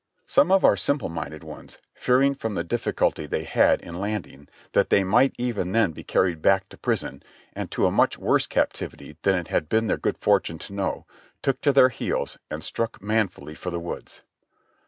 [0.25, 4.89] Some of our simple minded ones, fearing from the difficulty they had in landing that
[4.89, 7.21] they might even then be carried back to prison
[7.53, 11.05] and to a much worse captivity than it had been their good fortune to know,
[11.43, 14.23] took to their heels and struck manfully for the woods.